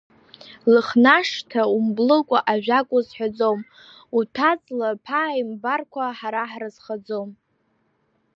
Лыхнашҭа, 0.71 1.61
умблыкәа 1.75 2.39
ажәак 2.51 2.87
узҳәаӡом, 2.97 3.59
Уҭәаҵла 4.17 4.89
ԥааимбарқәа 5.05 6.05
ҳара 6.17 6.43
ҳрызхаӡом. 6.51 7.29